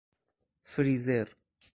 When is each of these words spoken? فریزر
فریزر 0.63 1.31